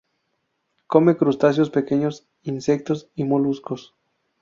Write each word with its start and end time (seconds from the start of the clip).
Come 0.87 1.15
crustáceos 1.15 1.69
pequeños, 1.69 2.25
insectos 2.41 3.11
y 3.13 3.23
moluscos. 3.23 3.93